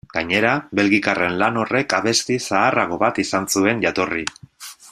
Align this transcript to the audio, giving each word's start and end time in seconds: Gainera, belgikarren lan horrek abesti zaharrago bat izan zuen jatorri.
Gainera, 0.17 0.53
belgikarren 0.79 1.37
lan 1.43 1.59
horrek 1.63 1.95
abesti 1.99 2.39
zaharrago 2.47 3.01
bat 3.07 3.23
izan 3.27 3.49
zuen 3.57 3.89
jatorri. 3.89 4.29